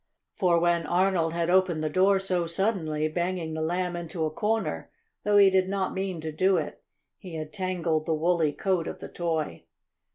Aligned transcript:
For 0.35 0.59
when 0.59 0.87
Arnold 0.87 1.33
had 1.33 1.51
opened 1.51 1.83
the 1.83 1.87
door 1.91 2.17
so 2.17 2.47
suddenly, 2.47 3.07
banging 3.07 3.53
the 3.53 3.61
Lamb 3.61 3.95
into 3.95 4.25
a 4.25 4.31
corner, 4.31 4.89
though 5.23 5.37
he 5.37 5.51
did 5.51 5.69
not 5.69 5.93
mean 5.93 6.19
to 6.21 6.31
do 6.31 6.57
it, 6.57 6.83
he 7.19 7.35
had 7.35 7.53
tangled 7.53 8.07
the 8.07 8.15
woolly 8.15 8.51
coat 8.51 8.87
of 8.87 8.97
the 8.97 9.07
toy. 9.09 9.65